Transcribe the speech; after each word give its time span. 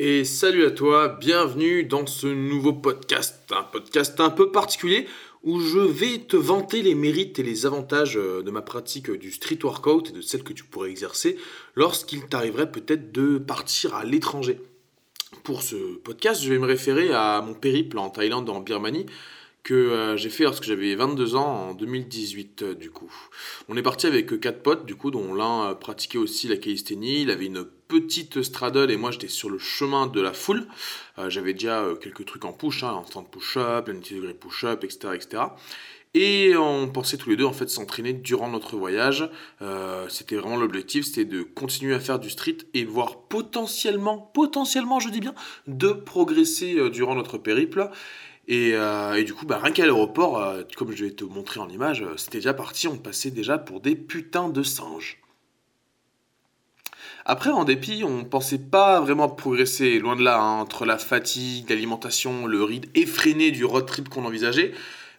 Et 0.00 0.24
salut 0.24 0.64
à 0.64 0.70
toi, 0.70 1.08
bienvenue 1.08 1.82
dans 1.82 2.06
ce 2.06 2.28
nouveau 2.28 2.72
podcast, 2.72 3.42
un 3.50 3.64
podcast 3.64 4.20
un 4.20 4.30
peu 4.30 4.52
particulier 4.52 5.08
où 5.42 5.58
je 5.58 5.80
vais 5.80 6.18
te 6.18 6.36
vanter 6.36 6.82
les 6.82 6.94
mérites 6.94 7.40
et 7.40 7.42
les 7.42 7.66
avantages 7.66 8.16
euh, 8.16 8.44
de 8.44 8.52
ma 8.52 8.62
pratique 8.62 9.10
du 9.10 9.32
street 9.32 9.58
workout 9.64 10.10
et 10.10 10.12
de 10.12 10.20
celle 10.20 10.44
que 10.44 10.52
tu 10.52 10.62
pourrais 10.62 10.90
exercer 10.90 11.36
lorsqu'il 11.74 12.24
t'arriverait 12.26 12.70
peut-être 12.70 13.10
de 13.10 13.38
partir 13.38 13.96
à 13.96 14.04
l'étranger. 14.04 14.60
Pour 15.42 15.62
ce 15.62 15.96
podcast, 15.96 16.44
je 16.44 16.52
vais 16.52 16.60
me 16.60 16.66
référer 16.66 17.12
à 17.12 17.42
mon 17.44 17.54
périple 17.54 17.98
en 17.98 18.08
Thaïlande, 18.08 18.48
en 18.50 18.60
Birmanie, 18.60 19.06
que 19.62 19.74
euh, 19.74 20.16
j'ai 20.16 20.30
fait 20.30 20.44
lorsque 20.44 20.64
j'avais 20.64 20.94
22 20.94 21.34
ans 21.34 21.70
en 21.70 21.74
2018 21.74 22.62
euh, 22.62 22.74
du 22.74 22.90
coup. 22.90 23.12
On 23.68 23.76
est 23.76 23.82
parti 23.82 24.06
avec 24.06 24.40
quatre 24.40 24.62
potes 24.62 24.86
du 24.86 24.94
coup 24.94 25.10
dont 25.10 25.34
l'un 25.34 25.74
pratiquait 25.74 26.18
aussi 26.18 26.48
la 26.48 26.56
calisthénie, 26.56 27.22
il 27.22 27.30
avait 27.30 27.46
une 27.46 27.66
petite 27.88 28.42
straddle 28.42 28.90
et 28.90 28.96
moi 28.96 29.10
j'étais 29.10 29.28
sur 29.28 29.50
le 29.50 29.58
chemin 29.58 30.06
de 30.06 30.20
la 30.20 30.32
foule. 30.32 30.66
Euh, 31.18 31.30
j'avais 31.30 31.54
déjà 31.54 31.80
euh, 31.80 31.96
quelques 31.96 32.24
trucs 32.26 32.44
en 32.44 32.52
push, 32.52 32.84
hein, 32.84 32.92
en 32.92 33.04
stand 33.04 33.28
push-up, 33.28 33.88
un 33.88 33.94
degré 33.94 34.34
push-up, 34.34 34.84
etc., 34.84 35.14
etc. 35.14 35.42
Et 36.14 36.56
on 36.56 36.88
pensait 36.88 37.18
tous 37.18 37.28
les 37.28 37.36
deux 37.36 37.44
en 37.44 37.52
fait 37.52 37.68
s'entraîner 37.68 38.12
durant 38.12 38.48
notre 38.48 38.76
voyage. 38.76 39.28
Euh, 39.60 40.06
c'était 40.08 40.36
vraiment 40.36 40.56
l'objectif, 40.56 41.04
c'était 41.04 41.24
de 41.24 41.42
continuer 41.42 41.94
à 41.94 42.00
faire 42.00 42.18
du 42.18 42.30
street 42.30 42.58
et 42.72 42.84
voir 42.84 43.22
potentiellement, 43.28 44.18
potentiellement 44.18 45.00
je 45.00 45.10
dis 45.10 45.20
bien, 45.20 45.34
de 45.66 45.90
progresser 45.92 46.90
durant 46.90 47.14
notre 47.14 47.36
périple. 47.36 47.90
Et, 48.48 48.70
et 48.70 49.24
du 49.24 49.34
coup, 49.34 49.44
bah, 49.44 49.60
rien 49.62 49.72
qu'à 49.72 49.84
l'aéroport, 49.84 50.54
comme 50.76 50.90
je 50.92 51.04
vais 51.04 51.10
te 51.10 51.24
montrer 51.24 51.60
en 51.60 51.68
image, 51.68 52.04
c'était 52.16 52.38
déjà 52.38 52.54
parti, 52.54 52.88
on 52.88 52.96
passait 52.96 53.30
déjà 53.30 53.58
pour 53.58 53.80
des 53.80 53.94
putains 53.94 54.48
de 54.48 54.62
singes. 54.62 55.20
Après, 57.30 57.50
en 57.50 57.64
dépit, 57.64 58.04
on 58.04 58.24
pensait 58.24 58.58
pas 58.58 59.02
vraiment 59.02 59.28
progresser, 59.28 59.98
loin 59.98 60.16
de 60.16 60.22
là, 60.22 60.38
hein, 60.38 60.60
entre 60.60 60.86
la 60.86 60.96
fatigue, 60.96 61.68
l'alimentation, 61.68 62.46
le 62.46 62.64
rythme 62.64 62.90
effréné 62.94 63.50
du 63.50 63.66
road 63.66 63.84
trip 63.84 64.08
qu'on 64.08 64.24
envisageait. 64.24 64.72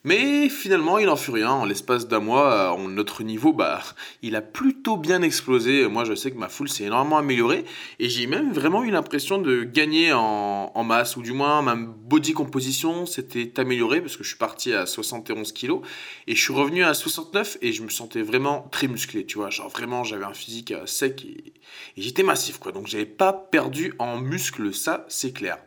Mais 0.05 0.47
finalement, 0.47 0.97
il 0.97 1.07
n'en 1.07 1.17
fut 1.17 1.31
rien. 1.31 1.51
En 1.51 1.65
l'espace 1.65 2.07
d'un 2.07 2.19
mois, 2.19 2.73
euh, 2.73 2.87
notre 2.87 3.23
niveau, 3.23 3.51
bah, 3.51 3.81
il 4.21 4.35
a 4.35 4.41
plutôt 4.41 4.95
bien 4.95 5.21
explosé. 5.21 5.87
Moi, 5.87 6.05
je 6.05 6.15
sais 6.15 6.31
que 6.31 6.37
ma 6.37 6.47
foule 6.47 6.69
s'est 6.69 6.85
énormément 6.85 7.17
améliorée. 7.17 7.65
Et 7.99 8.07
j'ai 8.07 8.25
même 8.25 8.53
vraiment 8.53 8.83
eu 8.83 8.91
l'impression 8.91 9.39
de 9.39 9.63
gagner 9.63 10.13
en, 10.13 10.83
masse, 10.83 11.17
ou 11.17 11.21
du 11.21 11.33
moins 11.33 11.61
ma 11.61 11.75
body 11.75 12.33
composition 12.33 13.05
s'était 13.05 13.59
améliorée, 13.59 14.01
parce 14.01 14.15
que 14.15 14.23
je 14.23 14.29
suis 14.29 14.37
parti 14.37 14.73
à 14.73 14.85
71 14.85 15.51
kg. 15.51 15.81
Et 16.27 16.35
je 16.35 16.41
suis 16.41 16.53
revenu 16.53 16.83
à 16.83 16.93
69 16.93 17.57
et 17.61 17.73
je 17.73 17.83
me 17.83 17.89
sentais 17.89 18.21
vraiment 18.21 18.67
très 18.71 18.87
musclé, 18.87 19.25
tu 19.25 19.37
vois. 19.37 19.49
Genre 19.49 19.69
vraiment, 19.69 20.03
j'avais 20.05 20.25
un 20.25 20.33
physique 20.33 20.71
euh, 20.71 20.85
sec 20.85 21.25
et, 21.25 21.53
et 21.97 22.01
j'étais 22.01 22.23
massif, 22.23 22.57
quoi. 22.57 22.71
Donc, 22.71 22.87
j'avais 22.87 23.05
pas 23.05 23.33
perdu 23.33 23.93
en 23.99 24.17
muscle, 24.19 24.73
ça, 24.73 25.05
c'est 25.09 25.33
clair. 25.33 25.57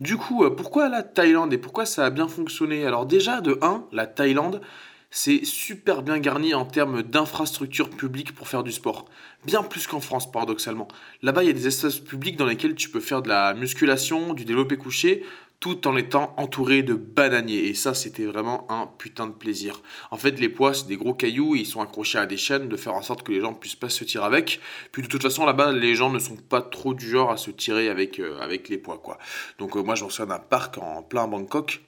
Du 0.00 0.16
coup, 0.16 0.44
euh, 0.44 0.50
pourquoi 0.50 0.88
la 0.88 1.02
Thaïlande 1.02 1.52
et 1.52 1.58
pourquoi 1.58 1.84
ça 1.84 2.06
a 2.06 2.10
bien 2.10 2.26
fonctionné? 2.26 2.86
Alors 2.86 3.04
déjà, 3.04 3.42
de 3.42 3.58
1, 3.60 3.84
la 3.92 4.06
Thaïlande, 4.06 4.62
c'est 5.10 5.44
super 5.44 6.02
bien 6.02 6.18
garni 6.18 6.54
en 6.54 6.64
termes 6.64 7.02
d'infrastructures 7.02 7.90
publiques 7.90 8.34
pour 8.34 8.48
faire 8.48 8.62
du 8.62 8.72
sport. 8.72 9.04
Bien 9.44 9.62
plus 9.62 9.86
qu'en 9.86 10.00
France, 10.00 10.30
paradoxalement. 10.30 10.88
Là-bas, 11.22 11.44
il 11.44 11.48
y 11.48 11.50
a 11.50 11.54
des 11.54 11.66
espaces 11.66 11.98
publics 11.98 12.38
dans 12.38 12.46
lesquels 12.46 12.76
tu 12.76 12.88
peux 12.88 13.00
faire 13.00 13.20
de 13.20 13.28
la 13.28 13.52
musculation, 13.52 14.32
du 14.32 14.46
développé 14.46 14.78
couché, 14.78 15.22
tout 15.60 15.86
en 15.86 15.94
étant 15.96 16.34
entouré 16.38 16.82
de 16.82 16.94
bananiers. 16.94 17.66
Et 17.66 17.74
ça, 17.74 17.92
c'était 17.92 18.24
vraiment 18.24 18.66
un 18.70 18.86
putain 18.86 19.26
de 19.26 19.32
plaisir. 19.32 19.82
En 20.10 20.16
fait, 20.16 20.40
les 20.40 20.48
poids, 20.48 20.72
c'est 20.72 20.86
des 20.86 20.96
gros 20.96 21.12
cailloux, 21.12 21.54
ils 21.54 21.66
sont 21.66 21.82
accrochés 21.82 22.18
à 22.18 22.24
des 22.24 22.38
chaînes, 22.38 22.68
de 22.68 22.76
faire 22.76 22.94
en 22.94 23.02
sorte 23.02 23.22
que 23.22 23.30
les 23.30 23.40
gens 23.40 23.52
puissent 23.52 23.74
pas 23.74 23.90
se 23.90 24.02
tirer 24.02 24.24
avec. 24.24 24.60
Puis 24.90 25.02
de 25.02 25.06
toute 25.06 25.22
façon, 25.22 25.44
là-bas, 25.44 25.72
les 25.72 25.94
gens 25.94 26.10
ne 26.10 26.18
sont 26.18 26.36
pas 26.36 26.62
trop 26.62 26.94
du 26.94 27.08
genre 27.08 27.30
à 27.30 27.36
se 27.36 27.50
tirer 27.50 27.90
avec, 27.90 28.18
euh, 28.18 28.40
avec 28.40 28.70
les 28.70 28.78
poids, 28.78 28.98
quoi. 28.98 29.18
Donc 29.58 29.76
euh, 29.76 29.82
moi, 29.82 29.94
je 29.94 30.04
me 30.04 30.08
souviens 30.08 30.34
d'un 30.34 30.38
parc 30.38 30.78
en 30.78 31.02
plein 31.02 31.28
Bangkok. 31.28 31.82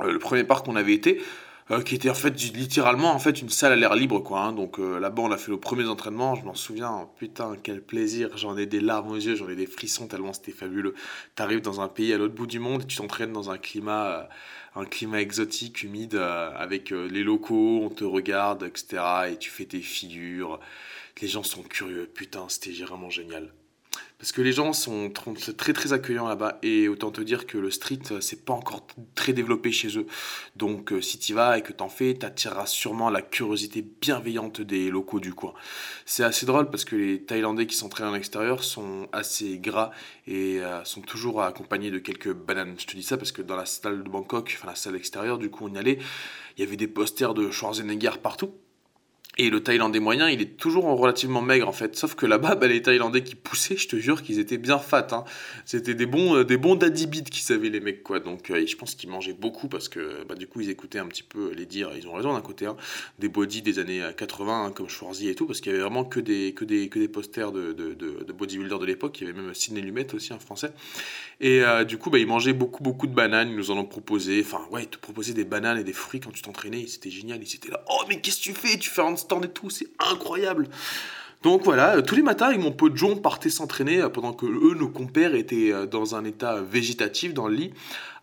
Euh, 0.00 0.10
le 0.10 0.18
premier 0.18 0.42
parc 0.42 0.66
qu'on 0.66 0.76
avait 0.76 0.94
été, 0.94 1.22
euh, 1.70 1.82
qui 1.82 1.94
était 1.94 2.10
en 2.10 2.14
fait 2.14 2.30
littéralement 2.54 3.12
en 3.12 3.18
fait 3.18 3.42
une 3.42 3.50
salle 3.50 3.72
à 3.72 3.76
l'air 3.76 3.94
libre 3.94 4.20
quoi. 4.20 4.40
Hein. 4.40 4.52
Donc 4.52 4.78
euh, 4.78 4.98
là-bas 4.98 5.22
on 5.22 5.30
a 5.30 5.36
fait 5.36 5.50
nos 5.50 5.58
premiers 5.58 5.88
entraînements, 5.88 6.34
je 6.34 6.44
m'en 6.44 6.54
souviens, 6.54 7.08
putain 7.18 7.56
quel 7.62 7.82
plaisir, 7.82 8.36
j'en 8.36 8.56
ai 8.56 8.66
des 8.66 8.80
larmes 8.80 9.10
aux 9.10 9.16
yeux, 9.16 9.34
j'en 9.34 9.48
ai 9.48 9.56
des 9.56 9.66
frissons 9.66 10.06
tellement 10.08 10.32
c'était 10.32 10.52
fabuleux. 10.52 10.94
T'arrives 11.34 11.60
dans 11.60 11.80
un 11.80 11.88
pays 11.88 12.12
à 12.12 12.18
l'autre 12.18 12.34
bout 12.34 12.46
du 12.46 12.58
monde 12.58 12.82
et 12.82 12.86
tu 12.86 12.96
t'entraînes 12.96 13.32
dans 13.32 13.50
un 13.50 13.58
climat, 13.58 14.06
euh, 14.06 14.80
un 14.80 14.84
climat 14.84 15.20
exotique, 15.20 15.82
humide, 15.82 16.14
avec 16.14 16.90
les 16.90 17.24
locaux, 17.24 17.80
on 17.82 17.88
te 17.90 18.04
regarde, 18.04 18.62
etc. 18.62 19.02
Et 19.32 19.36
tu 19.36 19.50
fais 19.50 19.64
tes 19.64 19.80
figures, 19.80 20.60
les 21.20 21.28
gens 21.28 21.42
sont 21.42 21.62
curieux, 21.62 22.08
putain 22.12 22.46
c'était 22.48 22.72
vraiment 22.84 23.10
génial. 23.10 23.52
Parce 24.18 24.32
que 24.32 24.42
les 24.42 24.52
gens 24.52 24.72
sont 24.72 25.12
très 25.56 25.72
très 25.72 25.92
accueillants 25.92 26.26
là-bas 26.26 26.58
et 26.62 26.88
autant 26.88 27.12
te 27.12 27.20
dire 27.20 27.46
que 27.46 27.56
le 27.56 27.70
street 27.70 28.00
euh, 28.10 28.20
c'est 28.20 28.44
pas 28.44 28.52
encore 28.52 28.84
très 29.14 29.32
développé 29.32 29.70
chez 29.70 29.96
eux. 29.96 30.06
Donc 30.56 30.92
euh, 30.92 31.00
si 31.00 31.20
tu 31.20 31.34
vas 31.34 31.56
et 31.56 31.62
que 31.62 31.72
t'en 31.72 31.88
fais, 31.88 32.14
t'attireras 32.14 32.66
sûrement 32.66 33.10
la 33.10 33.22
curiosité 33.22 33.86
bienveillante 34.00 34.60
des 34.60 34.90
locaux 34.90 35.20
du 35.20 35.34
coin. 35.34 35.54
C'est 36.04 36.24
assez 36.24 36.46
drôle 36.46 36.68
parce 36.68 36.84
que 36.84 36.96
les 36.96 37.22
Thaïlandais 37.22 37.68
qui 37.68 37.76
s'entraînent 37.76 38.08
à 38.08 38.12
l'extérieur 38.12 38.64
sont 38.64 39.08
assez 39.12 39.58
gras 39.58 39.92
et 40.26 40.58
euh, 40.58 40.84
sont 40.84 41.02
toujours 41.02 41.42
accompagnés 41.42 41.92
de 41.92 42.00
quelques 42.00 42.32
bananes. 42.32 42.74
Je 42.76 42.86
te 42.86 42.96
dis 42.96 43.04
ça 43.04 43.18
parce 43.18 43.30
que 43.30 43.42
dans 43.42 43.56
la 43.56 43.66
salle 43.66 44.02
de 44.02 44.08
Bangkok, 44.08 44.52
enfin 44.58 44.66
la 44.66 44.74
salle 44.74 44.96
extérieure, 44.96 45.38
du 45.38 45.48
coup 45.48 45.68
on 45.70 45.74
y 45.74 45.78
allait, 45.78 46.00
il 46.56 46.64
y 46.64 46.66
avait 46.66 46.76
des 46.76 46.88
posters 46.88 47.34
de 47.34 47.52
Schwarzenegger 47.52 48.18
partout. 48.20 48.52
Et 49.40 49.50
le 49.50 49.62
Thaïlandais 49.62 50.00
moyen, 50.00 50.28
il 50.28 50.42
est 50.42 50.56
toujours 50.56 50.84
relativement 50.84 51.42
maigre 51.42 51.68
en 51.68 51.72
fait. 51.72 51.94
Sauf 51.94 52.16
que 52.16 52.26
là-bas, 52.26 52.56
bah, 52.56 52.66
les 52.66 52.82
Thaïlandais 52.82 53.22
qui 53.22 53.36
poussaient, 53.36 53.76
je 53.78 53.86
te 53.86 53.96
jure 53.96 54.22
qu'ils 54.22 54.40
étaient 54.40 54.58
bien 54.58 54.78
fat. 54.78 55.06
Hein. 55.12 55.24
C'était 55.64 55.94
des 55.94 56.06
bons, 56.06 56.36
euh, 56.36 56.44
des 56.44 56.56
bons 56.56 56.74
daddy 56.74 57.08
qui 57.22 57.42
savaient 57.42 57.68
les 57.68 57.80
mecs 57.80 58.02
quoi. 58.02 58.18
Donc 58.18 58.50
euh, 58.50 58.66
je 58.66 58.76
pense 58.76 58.96
qu'ils 58.96 59.08
mangeaient 59.08 59.32
beaucoup 59.32 59.68
parce 59.68 59.88
que 59.88 60.24
bah, 60.28 60.34
du 60.34 60.48
coup 60.48 60.60
ils 60.60 60.70
écoutaient 60.70 60.98
un 60.98 61.06
petit 61.06 61.22
peu 61.22 61.52
les 61.52 61.66
dires. 61.66 61.90
Ils 61.96 62.08
ont 62.08 62.14
raison 62.14 62.32
d'un 62.32 62.40
côté. 62.40 62.66
Hein. 62.66 62.76
Des 63.20 63.28
body 63.28 63.62
des 63.62 63.78
années 63.78 64.02
80 64.16 64.64
hein, 64.66 64.70
comme 64.72 64.88
Schwarzy 64.88 65.28
et 65.28 65.34
tout 65.36 65.46
parce 65.46 65.60
qu'il 65.60 65.70
y 65.70 65.74
avait 65.74 65.82
vraiment 65.82 66.04
que 66.04 66.18
des, 66.18 66.52
que 66.52 66.64
des, 66.64 66.88
que 66.88 66.98
des 66.98 67.08
posters 67.08 67.52
de, 67.52 67.72
de, 67.72 67.94
de, 67.94 68.24
de 68.24 68.32
bodybuilders 68.32 68.80
de 68.80 68.86
l'époque. 68.86 69.20
Il 69.20 69.28
y 69.28 69.30
avait 69.30 69.40
même 69.40 69.54
Sidney 69.54 69.80
Lumet 69.80 70.12
aussi, 70.14 70.32
un 70.32 70.38
français. 70.40 70.72
Et 71.40 71.62
euh, 71.62 71.84
du 71.84 71.98
coup, 71.98 72.10
bah, 72.10 72.18
ils 72.18 72.26
mangeaient 72.26 72.52
beaucoup, 72.52 72.82
beaucoup 72.82 73.06
de 73.06 73.14
bananes. 73.14 73.50
Ils 73.50 73.56
nous 73.56 73.70
en 73.70 73.78
ont 73.78 73.84
proposé. 73.84 74.42
Enfin, 74.44 74.66
ouais, 74.70 74.82
ils 74.82 74.88
te 74.88 74.98
proposaient 74.98 75.34
des 75.34 75.44
bananes 75.44 75.78
et 75.78 75.84
des 75.84 75.92
fruits 75.92 76.20
quand 76.20 76.32
tu 76.32 76.42
t'entraînais. 76.42 76.86
C'était 76.88 77.10
génial. 77.10 77.40
Ils 77.42 77.54
étaient 77.54 77.70
là. 77.70 77.84
Oh, 77.88 78.02
mais 78.08 78.20
qu'est-ce 78.20 78.38
que 78.38 78.42
tu 78.42 78.54
fais? 78.54 78.76
Tu 78.78 78.90
fais 78.90 79.02
un 79.02 79.12
et 79.44 79.48
tout. 79.48 79.70
C'est 79.70 79.88
incroyable. 79.98 80.68
Donc 81.42 81.62
voilà, 81.62 81.96
euh, 81.96 82.02
tous 82.02 82.16
les 82.16 82.22
matins, 82.22 82.46
avec 82.46 82.60
mon 82.60 82.72
pote 82.72 82.96
John, 82.96 83.22
partait 83.22 83.50
s'entraîner 83.50 84.00
euh, 84.00 84.08
pendant 84.08 84.32
que 84.32 84.46
eux, 84.46 84.74
nos 84.74 84.88
compères, 84.88 85.34
étaient 85.34 85.72
dans 85.86 86.16
un 86.16 86.24
état 86.24 86.60
végétatif 86.60 87.32
dans 87.32 87.46
le 87.46 87.54
lit. 87.54 87.74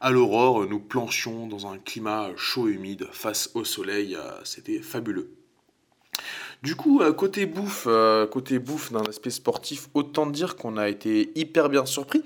À 0.01 0.11
l'aurore, 0.11 0.65
nous 0.67 0.79
planchions 0.79 1.47
dans 1.47 1.67
un 1.67 1.77
climat 1.77 2.29
chaud 2.35 2.67
et 2.67 2.73
humide 2.73 3.07
face 3.11 3.51
au 3.53 3.63
soleil. 3.63 4.17
C'était 4.43 4.79
fabuleux. 4.79 5.31
Du 6.61 6.75
coup, 6.75 7.01
côté 7.17 7.45
bouffe, 7.45 7.87
côté 8.31 8.59
bouffe 8.59 8.91
d'un 8.91 9.03
aspect 9.03 9.29
sportif, 9.29 9.87
autant 9.93 10.25
dire 10.25 10.57
qu'on 10.57 10.77
a 10.77 10.89
été 10.89 11.31
hyper 11.35 11.69
bien 11.69 11.85
surpris. 11.85 12.23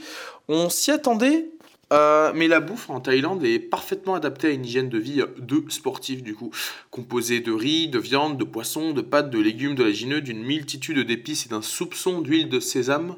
On 0.47 0.69
s'y 0.69 0.91
attendait, 0.91 1.45
euh, 1.91 2.31
mais 2.35 2.47
la 2.47 2.59
bouffe 2.59 2.89
en 2.89 2.99
Thaïlande 2.99 3.43
est 3.43 3.59
parfaitement 3.59 4.15
adaptée 4.15 4.47
à 4.47 4.51
une 4.51 4.65
hygiène 4.65 4.89
de 4.89 4.97
vie 4.97 5.21
de 5.37 5.63
sportif 5.69 6.21
du 6.23 6.35
coup, 6.35 6.51
composée 6.91 7.39
de 7.39 7.51
riz, 7.51 7.87
de 7.87 7.99
viande, 7.99 8.37
de 8.37 8.43
poisson, 8.43 8.93
de 8.93 9.01
pâtes, 9.01 9.29
de 9.29 9.39
légumes, 9.39 9.75
de 9.75 9.83
lagineux, 9.83 10.21
d'une 10.21 10.43
multitude 10.43 10.99
d'épices 10.99 11.47
et 11.47 11.49
d'un 11.49 11.61
soupçon 11.61 12.21
d'huile 12.21 12.49
de 12.49 12.59
sésame. 12.59 13.15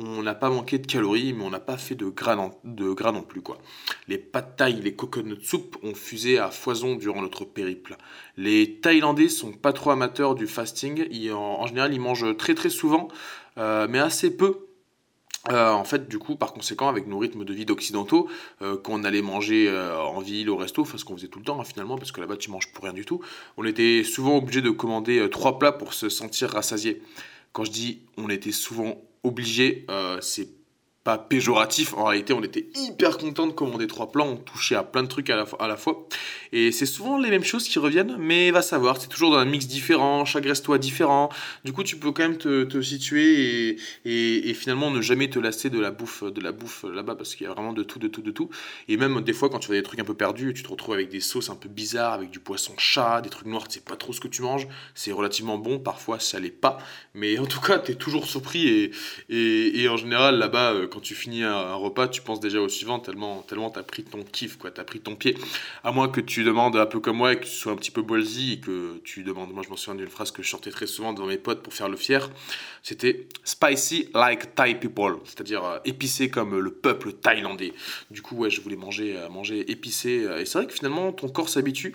On 0.00 0.22
n'a 0.22 0.36
pas 0.36 0.48
manqué 0.48 0.78
de 0.78 0.86
calories, 0.86 1.32
mais 1.32 1.42
on 1.42 1.50
n'a 1.50 1.58
pas 1.58 1.76
fait 1.76 1.96
de 1.96 2.06
gras, 2.06 2.36
non, 2.36 2.52
de 2.62 2.92
gras 2.92 3.10
non 3.10 3.22
plus 3.22 3.40
quoi. 3.40 3.58
Les 4.06 4.16
pâtes 4.16 4.56
thaï, 4.56 4.80
les 4.80 4.94
coconut 4.94 5.42
soup 5.42 5.76
ont 5.82 5.94
fusé 5.94 6.38
à 6.38 6.52
foison 6.52 6.94
durant 6.94 7.20
notre 7.20 7.44
périple. 7.44 7.96
Les 8.36 8.76
Thaïlandais 8.76 9.28
sont 9.28 9.50
pas 9.50 9.72
trop 9.72 9.90
amateurs 9.90 10.36
du 10.36 10.46
fasting. 10.46 11.08
en, 11.32 11.66
général, 11.66 11.92
ils 11.92 12.00
mangent 12.00 12.36
très 12.36 12.54
très 12.54 12.70
souvent, 12.70 13.08
euh, 13.58 13.88
mais 13.90 13.98
assez 13.98 14.36
peu 14.36 14.67
euh, 15.52 15.72
en 15.72 15.84
fait, 15.84 16.08
du 16.08 16.18
coup, 16.18 16.36
par 16.36 16.52
conséquent, 16.52 16.88
avec 16.88 17.06
nos 17.06 17.18
rythmes 17.18 17.44
de 17.44 17.52
vie 17.52 17.64
d'occidentaux, 17.64 18.28
euh, 18.62 18.76
qu'on 18.76 19.04
allait 19.04 19.22
manger 19.22 19.68
euh, 19.68 19.96
en 19.98 20.20
ville, 20.20 20.50
au 20.50 20.56
resto, 20.56 20.82
enfin 20.82 20.98
ce 20.98 21.04
qu'on 21.04 21.16
faisait 21.16 21.28
tout 21.28 21.38
le 21.38 21.44
temps 21.44 21.60
hein, 21.60 21.64
finalement, 21.64 21.96
parce 21.96 22.12
que 22.12 22.20
là-bas 22.20 22.36
tu 22.36 22.50
manges 22.50 22.72
pour 22.72 22.84
rien 22.84 22.92
du 22.92 23.04
tout, 23.04 23.20
on 23.56 23.64
était 23.64 24.02
souvent 24.04 24.36
obligé 24.36 24.62
de 24.62 24.70
commander 24.70 25.28
trois 25.30 25.58
plats 25.58 25.72
pour 25.72 25.94
se 25.94 26.08
sentir 26.08 26.50
rassasié. 26.50 27.02
Quand 27.52 27.64
je 27.64 27.70
dis 27.70 28.02
on 28.16 28.28
était 28.28 28.52
souvent 28.52 29.00
obligé, 29.22 29.86
c'est 30.20 30.48
péjoratif. 31.16 31.94
En 31.94 32.04
réalité, 32.04 32.34
on 32.34 32.42
était 32.42 32.66
hyper 32.74 33.16
content 33.16 33.46
de 33.46 33.52
commander 33.52 33.86
trois 33.86 34.12
plans. 34.12 34.26
On 34.26 34.36
touchait 34.36 34.74
à 34.74 34.82
plein 34.82 35.02
de 35.02 35.08
trucs 35.08 35.30
à 35.30 35.36
la, 35.36 35.76
fois. 35.76 36.08
Et 36.52 36.72
c'est 36.72 36.86
souvent 36.86 37.18
les 37.18 37.30
mêmes 37.30 37.44
choses 37.44 37.68
qui 37.68 37.78
reviennent, 37.78 38.16
mais 38.18 38.50
va 38.50 38.60
savoir, 38.60 39.00
c'est 39.00 39.08
toujours 39.08 39.30
dans 39.30 39.38
un 39.38 39.44
mix 39.44 39.66
différent, 39.66 40.24
chaque 40.24 40.44
resto 40.44 40.76
différent. 40.76 41.30
Du 41.64 41.72
coup, 41.72 41.82
tu 41.82 41.96
peux 41.96 42.12
quand 42.12 42.22
même 42.22 42.36
te, 42.36 42.82
situer 42.82 43.76
et, 44.04 44.50
et, 44.50 44.54
finalement 44.54 44.90
ne 44.90 45.00
jamais 45.00 45.30
te 45.30 45.38
lasser 45.38 45.70
de 45.70 45.78
la 45.78 45.90
bouffe, 45.90 46.24
de 46.24 46.40
la 46.40 46.52
bouffe 46.52 46.84
là-bas 46.84 47.14
parce 47.14 47.34
qu'il 47.34 47.46
y 47.46 47.50
a 47.50 47.52
vraiment 47.54 47.72
de 47.72 47.82
tout, 47.82 47.98
de 47.98 48.08
tout, 48.08 48.22
de 48.22 48.30
tout. 48.30 48.50
Et 48.88 48.96
même 48.96 49.20
des 49.22 49.32
fois, 49.32 49.48
quand 49.48 49.58
tu 49.58 49.68
vois 49.68 49.76
des 49.76 49.82
trucs 49.82 50.00
un 50.00 50.04
peu 50.04 50.14
perdus, 50.14 50.52
tu 50.52 50.62
te 50.62 50.68
retrouves 50.68 50.94
avec 50.94 51.08
des 51.08 51.20
sauces 51.20 51.48
un 51.48 51.56
peu 51.56 51.68
bizarres, 51.68 52.14
avec 52.14 52.30
du 52.30 52.40
poisson 52.40 52.74
chat, 52.76 53.20
des 53.22 53.30
trucs 53.30 53.46
noirs, 53.46 53.68
tu 53.68 53.74
sais 53.74 53.80
pas 53.80 53.96
trop 53.96 54.12
ce 54.12 54.20
que 54.20 54.28
tu 54.28 54.42
manges. 54.42 54.66
C'est 54.94 55.12
relativement 55.12 55.58
bon, 55.58 55.78
parfois 55.78 56.18
ça 56.18 56.40
l'est 56.40 56.50
pas. 56.50 56.78
Mais 57.14 57.38
en 57.38 57.46
tout 57.46 57.60
cas, 57.60 57.78
tu 57.78 57.92
es 57.92 57.94
toujours 57.94 58.26
surpris 58.26 58.68
et, 59.28 59.82
et, 59.82 59.88
en 59.88 59.96
général, 59.96 60.38
là-bas, 60.38 60.72
euh, 60.72 60.86
quand 60.98 61.02
tu 61.02 61.14
finis 61.14 61.44
un, 61.44 61.74
repas, 61.74 62.08
tu 62.08 62.22
penses 62.22 62.40
déjà 62.40 62.60
au 62.60 62.68
suivant 62.68 62.98
tellement, 62.98 63.42
tellement 63.42 63.70
t'as 63.70 63.84
pris 63.84 64.02
ton 64.02 64.24
kiff, 64.24 64.58
quoi, 64.58 64.72
t'as 64.72 64.82
pris 64.82 64.98
ton 64.98 65.14
pied. 65.14 65.38
À 65.84 65.92
moins 65.92 66.08
que 66.08 66.20
tu 66.20 66.42
demandes 66.42 66.74
un 66.74 66.86
peu 66.86 66.98
comme 66.98 67.18
moi 67.18 67.34
et 67.34 67.36
que 67.36 67.44
tu 67.44 67.52
sois 67.52 67.70
un 67.70 67.76
petit 67.76 67.92
peu 67.92 68.02
ballsy 68.02 68.54
et 68.54 68.58
que 68.58 69.00
tu 69.04 69.22
demandes, 69.22 69.52
moi 69.52 69.62
je 69.64 69.68
m'en 69.68 69.76
souviens 69.76 69.94
d'une 69.94 70.10
phrase 70.10 70.32
que 70.32 70.42
je 70.42 70.50
sortais 70.50 70.72
très 70.72 70.88
souvent 70.88 71.12
devant 71.12 71.28
mes 71.28 71.38
potes 71.38 71.62
pour 71.62 71.72
faire 71.72 71.88
le 71.88 71.96
fier, 71.96 72.28
c'était 72.82 73.28
spicy 73.44 74.08
like 74.12 74.56
Thai 74.56 74.74
people, 74.74 75.18
c'est-à-dire 75.24 75.64
euh, 75.64 75.78
épicé 75.84 76.30
comme 76.30 76.58
le 76.58 76.70
peuple 76.72 77.12
thaïlandais. 77.12 77.74
Du 78.10 78.20
coup, 78.20 78.34
ouais, 78.34 78.50
je 78.50 78.60
voulais 78.60 78.74
manger, 78.74 79.16
euh, 79.16 79.28
manger 79.28 79.70
épicé. 79.70 80.26
et 80.40 80.46
c'est 80.46 80.58
vrai 80.58 80.66
que 80.66 80.72
finalement, 80.72 81.12
ton 81.12 81.28
corps 81.28 81.48
s'habitue. 81.48 81.94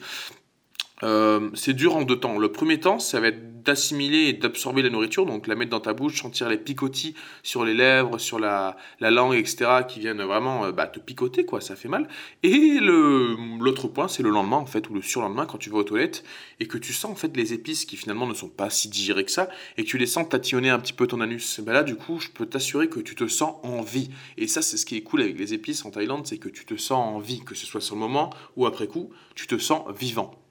Euh, 1.01 1.49
c'est 1.55 1.73
dur 1.73 1.95
en 1.95 2.03
deux 2.03 2.19
temps. 2.19 2.37
Le 2.37 2.51
premier 2.51 2.79
temps, 2.79 2.99
ça 2.99 3.19
va 3.19 3.27
être 3.27 3.63
d'assimiler 3.63 4.27
et 4.27 4.33
d'absorber 4.33 4.81
la 4.81 4.89
nourriture, 4.89 5.25
donc 5.25 5.47
la 5.47 5.55
mettre 5.55 5.71
dans 5.71 5.79
ta 5.79 5.93
bouche, 5.93 6.21
sentir 6.21 6.49
les 6.49 6.57
picotis 6.57 7.15
sur 7.43 7.65
les 7.65 7.73
lèvres, 7.73 8.17
sur 8.17 8.39
la, 8.39 8.77
langue, 8.99 9.35
etc., 9.35 9.83
qui 9.87 9.99
viennent 9.99 10.21
vraiment 10.21 10.65
euh, 10.65 10.71
bah, 10.71 10.87
te 10.87 10.99
picoter, 10.99 11.45
quoi, 11.45 11.61
ça 11.61 11.75
fait 11.75 11.87
mal. 11.87 12.07
Et 12.43 12.79
l'autre 12.81 13.87
point, 13.87 14.07
c'est 14.07 14.23
le 14.23 14.29
lendemain, 14.29 14.57
en 14.57 14.65
fait, 14.65 14.89
ou 14.89 14.93
le 14.93 15.01
surlendemain, 15.01 15.45
quand 15.45 15.57
tu 15.57 15.69
vas 15.69 15.77
aux 15.77 15.83
toilettes, 15.83 16.23
et 16.59 16.67
que 16.67 16.77
tu 16.77 16.93
sens, 16.93 17.11
en 17.11 17.15
fait, 17.15 17.35
les 17.35 17.53
épices 17.53 17.85
qui 17.85 17.97
finalement 17.97 18.27
ne 18.27 18.33
sont 18.33 18.49
pas 18.49 18.69
si 18.69 18.89
digérées 18.89 19.25
que 19.25 19.31
ça, 19.31 19.49
et 19.77 19.83
que 19.83 19.89
tu 19.89 19.97
les 19.97 20.05
sens 20.05 20.27
tatillonner 20.27 20.69
un 20.69 20.79
petit 20.79 20.93
peu 20.93 21.07
ton 21.07 21.21
anus. 21.21 21.59
Bah 21.61 21.73
là, 21.73 21.83
du 21.83 21.95
coup, 21.95 22.19
je 22.19 22.29
peux 22.29 22.45
t'assurer 22.45 22.89
que 22.89 22.99
tu 22.99 23.15
te 23.15 23.27
sens 23.27 23.55
en 23.63 23.81
vie. 23.81 24.09
Et 24.37 24.47
ça, 24.47 24.61
c'est 24.61 24.77
ce 24.77 24.85
qui 24.85 24.97
est 24.97 25.03
cool 25.03 25.21
avec 25.21 25.39
les 25.39 25.53
épices 25.53 25.85
en 25.85 25.91
Thaïlande, 25.91 26.27
c'est 26.27 26.37
que 26.37 26.49
tu 26.49 26.65
te 26.65 26.75
sens 26.75 27.15
en 27.15 27.19
vie, 27.19 27.41
que 27.45 27.55
ce 27.55 27.65
soit 27.65 27.81
sur 27.81 27.95
le 27.95 28.01
moment 28.01 28.31
ou 28.57 28.65
après 28.65 28.87
coup, 28.87 29.11
tu 29.35 29.47
te 29.47 29.57
sens 29.57 29.83
vivant. 29.97 30.42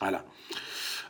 Voilà. 0.00 0.24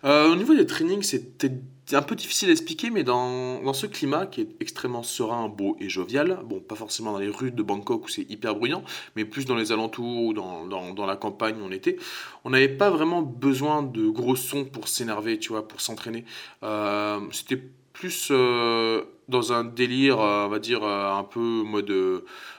Euh, 0.05 0.31
au 0.31 0.37
niveau 0.37 0.55
des 0.55 0.67
trainings, 0.67 1.03
c'était 1.03 1.51
un 1.93 2.03
peu 2.03 2.15
difficile 2.15 2.49
à 2.51 2.53
expliquer, 2.53 2.91
mais 2.91 3.03
dans, 3.03 3.63
dans, 3.63 3.73
ce 3.73 3.87
climat 3.87 4.27
qui 4.27 4.43
est 4.43 4.49
extrêmement 4.61 5.03
serein, 5.03 5.49
beau 5.49 5.77
et 5.81 5.89
jovial, 5.89 6.41
bon, 6.45 6.61
pas 6.61 6.77
forcément 6.77 7.13
dans 7.13 7.19
les 7.19 7.29
rues 7.29 7.51
de 7.51 7.63
Bangkok 7.63 8.05
où 8.05 8.09
c'est 8.09 8.31
hyper 8.31 8.55
bruyant, 8.55 8.85
mais 9.17 9.25
plus 9.25 9.45
dans 9.45 9.57
les 9.57 9.73
alentours 9.73 10.23
ou 10.23 10.33
dans, 10.33 10.67
dans, 10.67 10.95
dans 10.95 11.07
la 11.07 11.17
campagne 11.17 11.57
où 11.61 11.65
on 11.65 11.73
était, 11.73 11.97
on 12.45 12.51
n'avait 12.51 12.69
pas 12.69 12.91
vraiment 12.91 13.23
besoin 13.23 13.83
de 13.83 14.09
gros 14.09 14.37
sons 14.37 14.65
pour 14.65 14.89
s'énerver, 14.89 15.39
tu 15.39 15.49
vois, 15.51 15.67
pour 15.67 15.81
s'entraîner. 15.81 16.25
Euh, 16.63 17.21
c'était 17.33 17.61
plus 17.93 18.29
euh, 18.31 19.03
dans 19.29 19.53
un 19.53 19.65
délire, 19.65 20.21
euh, 20.21 20.47
on 20.47 20.49
va 20.49 20.59
dire, 20.59 20.83
euh, 20.83 21.13
un 21.15 21.25
peu 21.25 21.41
mode 21.41 21.93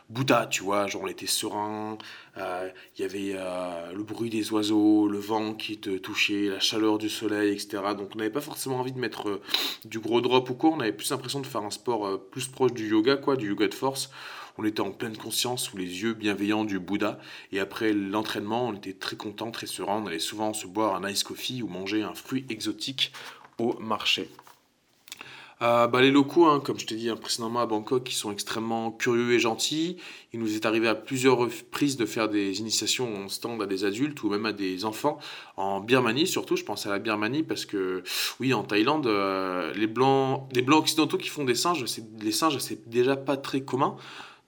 Bouddha, 0.10 0.48
tu 0.48 0.64
vois, 0.64 0.88
genre 0.88 1.04
on 1.04 1.08
était 1.08 1.28
serein, 1.28 1.98
il 2.38 3.02
y 3.02 3.04
avait 3.04 3.36
le 3.94 4.02
bruit 4.02 4.30
des 4.30 4.52
oiseaux, 4.52 5.08
le 5.08 5.20
vent 5.20 5.54
qui 5.54 5.78
te 5.78 5.98
touchait, 5.98 6.48
la 6.48 6.60
chaleur 6.60 6.98
du 6.98 7.10
soleil, 7.10 7.52
etc. 7.54 7.84
Donc 7.96 8.10
on 8.16 8.18
n'avait 8.18 8.32
pas 8.32 8.42
forcément 8.42 8.80
envie 8.80 8.92
de 8.92 9.00
mettre 9.00 9.40
du 9.86 10.00
gros 10.00 10.22
drop 10.22 10.50
ou 10.50 10.56
quoi, 10.56 10.72
on 10.72 10.80
avait 10.80 10.94
plus 10.94 11.12
l'impression 11.12 11.42
de 11.42 11.46
faire 11.46 11.62
un 11.62 11.70
sport 11.70 12.20
plus 12.32 12.48
proche 12.48 12.74
du 12.74 12.90
yoga, 12.90 13.18
quoi, 13.18 13.36
du 13.36 13.50
yoga 13.50 13.68
de 13.68 13.74
force. 13.74 14.10
On 14.62 14.66
était 14.66 14.82
en 14.82 14.92
pleine 14.92 15.16
conscience, 15.16 15.64
sous 15.64 15.78
les 15.78 16.02
yeux 16.02 16.14
bienveillants 16.14 16.66
du 16.66 16.80
Bouddha. 16.80 17.18
Et 17.54 17.62
après 17.62 17.94
l'entraînement, 17.94 18.68
on 18.68 18.74
était 18.74 18.92
très 18.92 19.16
content, 19.16 19.52
très 19.52 19.68
serein. 19.68 20.02
On 20.04 20.08
allait 20.08 20.20
souvent 20.20 20.52
se 20.52 20.68
boire 20.68 20.96
un 20.96 21.10
ice 21.10 21.24
coffee 21.24 21.62
ou 21.64 21.68
manger 21.68 22.04
un 22.04 22.14
fruit 22.14 22.46
exotique 22.50 23.14
au 23.58 23.80
marché. 23.80 24.30
Euh, 25.62 25.88
bah, 25.88 26.02
les 26.02 26.10
locaux, 26.10 26.46
hein, 26.46 26.62
comme 26.64 26.80
je 26.80 26.86
t'ai 26.86 26.96
dit 26.96 27.10
précédemment 27.20 27.60
à 27.60 27.66
Bangkok, 27.66 28.06
qui 28.06 28.16
sont 28.16 28.32
extrêmement 28.32 28.92
curieux 28.92 29.34
et 29.34 29.40
gentils. 29.40 29.98
Il 30.32 30.40
nous 30.40 30.56
est 30.56 30.66
arrivé 30.66 30.88
à 30.88 30.96
plusieurs 30.96 31.38
reprises 31.38 31.98
de 31.98 32.06
faire 32.06 32.30
des 32.30 32.60
initiations 32.60 33.26
en 33.26 33.28
stand 33.28 33.62
à 33.62 33.66
des 33.66 33.84
adultes 33.84 34.24
ou 34.24 34.30
même 34.30 34.46
à 34.46 34.54
des 34.54 34.86
enfants 34.86 35.20
en 35.58 35.82
Birmanie, 35.82 36.28
surtout. 36.28 36.56
Je 36.56 36.64
pense 36.64 36.86
à 36.86 36.90
la 36.90 37.00
Birmanie 37.00 37.44
parce 37.44 37.66
que, 37.66 38.04
oui, 38.40 38.54
en 38.54 38.64
Thaïlande, 38.64 39.08
euh, 39.08 39.74
les 39.74 39.88
blancs, 39.88 40.50
des 40.54 40.62
blancs 40.62 40.80
occidentaux 40.80 41.18
qui 41.18 41.28
font 41.28 41.44
des 41.44 41.56
singes, 41.56 41.84
les 42.22 42.32
singes, 42.32 42.58
c'est 42.60 42.88
déjà 42.90 43.18
pas 43.18 43.36
très 43.36 43.60
commun. 43.62 43.98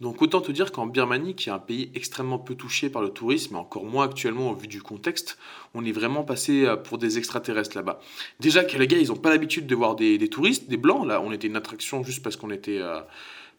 Donc 0.02 0.22
autant 0.24 0.42
te 0.42 0.52
dire 0.52 0.72
qu'en 0.72 0.88
Birmanie, 0.88 1.36
qui 1.36 1.50
est 1.50 1.52
un 1.52 1.60
pays 1.60 1.92
extrêmement 1.94 2.40
peu 2.40 2.56
touché 2.56 2.90
par 2.90 3.04
le 3.04 3.10
tourisme, 3.10 3.56
et 3.56 3.60
encore 3.60 3.86
moins 3.86 4.06
actuellement 4.06 4.50
au 4.50 4.56
vu 4.56 4.68
du 4.68 4.82
contexte, 4.82 5.38
on 5.76 5.86
est 5.86 5.92
vraiment 5.92 6.24
passé 6.24 6.66
euh, 6.66 6.76
pour 6.76 6.98
des 6.98 7.20
extraterrestres 7.20 7.78
là-bas. 7.78 8.00
Déjà 8.40 8.64
que 8.64 8.78
les 8.78 8.88
gars, 8.88 8.98
ils 8.98 9.10
n'ont 9.10 9.16
pas 9.16 9.30
l'habitude 9.30 9.68
de 9.68 9.76
voir 9.76 9.96
des, 9.96 10.28
touristes, 10.28 10.68
des 10.68 10.78
blancs. 10.78 11.08
Là, 11.08 11.22
on 11.22 11.32
était 11.32 11.48
une 11.48 11.56
attraction 11.56 12.04
juste 12.04 12.24
parce 12.24 12.36
qu'on 12.36 12.50
était... 12.50 12.80
Euh, 12.80 13.00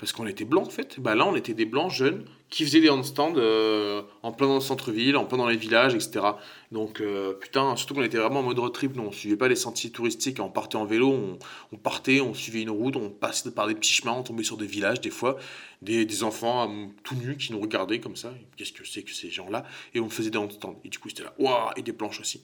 parce 0.02 0.10
qu'on 0.12 0.26
était 0.26 0.44
blancs 0.44 0.66
en 0.66 0.70
fait. 0.70 0.98
Bah 0.98 1.14
là, 1.14 1.24
on 1.28 1.36
était 1.36 1.54
des 1.54 1.64
blancs 1.64 1.92
jeunes 1.92 2.24
qui 2.50 2.64
faisaient 2.64 2.80
des 2.80 2.90
handstands 2.90 3.34
euh, 3.36 4.02
en 4.24 4.32
plein 4.32 4.48
dans 4.48 4.56
le 4.56 4.60
centre-ville, 4.60 5.16
en 5.16 5.26
plein 5.26 5.38
dans 5.38 5.46
les 5.46 5.56
villages, 5.56 5.94
etc. 5.94 6.26
Donc, 6.72 7.00
euh, 7.00 7.34
putain, 7.34 7.76
surtout 7.76 7.94
qu'on 7.94 8.02
était 8.02 8.18
vraiment 8.18 8.40
en 8.40 8.42
mode 8.42 8.58
road 8.58 8.72
trip, 8.72 8.96
nous, 8.96 9.04
on 9.04 9.12
suivait 9.12 9.36
pas 9.36 9.46
les 9.46 9.54
sentiers 9.54 9.90
touristiques, 9.90 10.40
on 10.40 10.50
partait 10.50 10.74
en 10.74 10.86
vélo, 10.86 11.38
on, 11.70 11.76
partait, 11.76 12.20
on 12.20 12.34
suivait 12.34 12.62
une 12.62 12.70
route, 12.70 12.96
on 12.96 13.10
passait 13.10 13.52
par 13.52 13.68
des 13.68 13.76
petits 13.76 13.92
chemins, 13.92 14.14
on 14.14 14.24
tombait 14.24 14.42
sur 14.42 14.56
des 14.56 14.66
villages, 14.66 15.00
des 15.00 15.10
fois, 15.10 15.36
des, 15.82 16.04
des 16.04 16.24
enfants 16.24 16.68
euh, 16.68 16.86
tout 17.04 17.14
nus 17.14 17.36
qui 17.36 17.52
nous 17.52 17.60
regardaient 17.60 18.00
comme 18.00 18.16
ça. 18.16 18.34
Qu'est-ce 18.56 18.72
que 18.72 18.84
c'est 18.84 19.04
que 19.04 19.12
ces 19.12 19.30
gens-là? 19.30 19.64
Et 19.94 20.00
on 20.00 20.10
faisait 20.10 20.30
des 20.30 20.38
handstands. 20.38 20.80
Et 20.84 20.88
du 20.88 20.98
coup, 20.98 21.10
c'était 21.10 21.22
là, 21.22 21.32
waouh, 21.38 21.70
et 21.76 21.82
des 21.82 21.92
planches 21.92 22.18
aussi. 22.18 22.42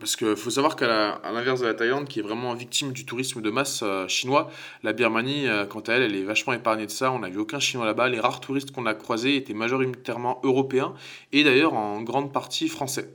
Parce 0.00 0.16
qu'il 0.16 0.36
faut 0.36 0.50
savoir 0.50 0.74
qu'à 0.74 1.20
l'inverse 1.22 1.60
de 1.60 1.66
la 1.66 1.74
Thaïlande, 1.74 2.08
qui 2.08 2.20
est 2.20 2.22
vraiment 2.22 2.54
victime 2.54 2.92
du 2.92 3.04
tourisme 3.04 3.42
de 3.42 3.50
masse 3.50 3.82
euh, 3.82 4.08
chinois, 4.08 4.50
la 4.82 4.94
Birmanie, 4.94 5.46
euh, 5.46 5.66
quant 5.66 5.80
à 5.80 5.92
elle, 5.92 6.02
elle 6.02 6.16
est 6.16 6.22
vachement 6.22 6.54
épargnée 6.54 6.86
de 6.86 6.90
ça. 6.90 7.12
On 7.12 7.18
n'a 7.18 7.28
vu 7.28 7.38
aucun 7.38 7.60
Chinois 7.60 7.84
là-bas. 7.84 8.08
Les 8.08 8.18
rares 8.18 8.40
touristes 8.40 8.70
qu'on 8.70 8.86
a 8.86 8.94
croisés 8.94 9.36
étaient 9.36 9.52
majoritairement 9.52 10.40
européens 10.44 10.94
et 11.32 11.44
d'ailleurs 11.44 11.74
en 11.74 12.00
grande 12.00 12.32
partie 12.32 12.68
français. 12.68 13.14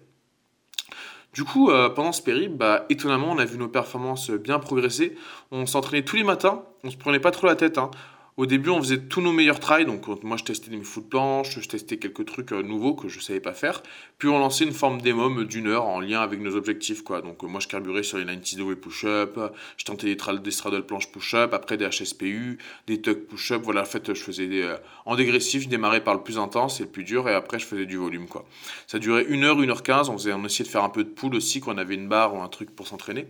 Du 1.33 1.43
coup, 1.43 1.71
euh, 1.71 1.89
pendant 1.89 2.11
ce 2.11 2.21
périple, 2.21 2.55
bah, 2.55 2.85
étonnamment, 2.89 3.31
on 3.31 3.39
a 3.39 3.45
vu 3.45 3.57
nos 3.57 3.67
performances 3.67 4.29
bien 4.29 4.59
progresser. 4.59 5.15
On 5.51 5.65
s'entraînait 5.65 6.03
tous 6.03 6.15
les 6.15 6.23
matins, 6.23 6.63
on 6.83 6.91
se 6.91 6.97
prenait 6.97 7.19
pas 7.19 7.31
trop 7.31 7.47
la 7.47 7.55
tête. 7.55 7.79
Hein. 7.79 7.89
Au 8.37 8.45
début, 8.45 8.69
on 8.69 8.79
faisait 8.79 8.99
tous 8.99 9.19
nos 9.19 9.31
meilleurs 9.31 9.59
trails. 9.59 9.87
Donc, 9.87 10.07
moi, 10.23 10.37
je 10.37 10.43
testais 10.43 10.69
mes 10.69 10.83
foot 10.83 11.09
planches, 11.09 11.59
je 11.59 11.67
testais 11.67 11.97
quelques 11.97 12.23
trucs 12.23 12.51
euh, 12.51 12.61
nouveaux 12.61 12.93
que 12.93 13.07
je 13.07 13.17
ne 13.17 13.23
savais 13.23 13.39
pas 13.39 13.53
faire. 13.53 13.81
Puis, 14.19 14.27
on 14.27 14.37
lançait 14.37 14.63
une 14.63 14.73
forme 14.73 15.01
démom 15.01 15.43
d'une 15.45 15.65
heure 15.65 15.85
en 15.85 15.99
lien 15.99 16.21
avec 16.21 16.39
nos 16.39 16.55
objectifs. 16.55 17.01
Quoi. 17.01 17.23
Donc, 17.23 17.41
moi, 17.41 17.59
je 17.59 17.67
carburais 17.67 18.03
sur 18.03 18.19
les 18.19 18.25
90 18.25 18.61
way 18.61 18.75
push-up. 18.75 19.39
Je 19.77 19.85
tentais 19.85 20.15
des, 20.15 20.51
straddle 20.51 20.85
planches 20.85 21.11
push-up. 21.11 21.51
Après, 21.55 21.77
des 21.77 21.89
HSPU, 21.89 22.59
des 22.85 23.01
tuck 23.01 23.25
push-up. 23.25 23.63
Voilà, 23.63 23.81
en 23.81 23.85
fait, 23.85 24.13
je 24.13 24.21
faisais 24.21 24.45
des. 24.45 24.61
Euh, 24.61 24.77
en 25.07 25.15
dégressif, 25.15 25.63
je 25.63 25.69
démarrais 25.69 26.03
par 26.03 26.13
le 26.13 26.21
plus 26.21 26.37
intense 26.37 26.79
et 26.79 26.83
le 26.83 26.89
plus 26.89 27.05
dur. 27.05 27.27
Et 27.27 27.33
après, 27.33 27.57
je 27.57 27.65
faisais 27.65 27.87
du 27.87 27.97
volume. 27.97 28.27
Quoi. 28.27 28.45
Ça 28.85 28.99
durait 28.99 29.25
1 29.27 29.41
heure, 29.41 29.57
1 29.57 29.67
heure 29.67 29.81
15. 29.81 30.09
On, 30.09 30.45
essayait 30.45 30.63
de 30.63 30.69
faire 30.69 30.83
un 30.83 30.89
peu 30.89 31.03
de 31.03 31.09
poule 31.09 31.33
aussi 31.33 31.59
quand 31.59 31.73
on 31.73 31.77
avait 31.79 31.95
une 31.95 32.07
barre 32.07 32.35
ou 32.35 32.41
un 32.43 32.49
truc 32.49 32.69
pour 32.75 32.87
s'entraîner. 32.87 33.25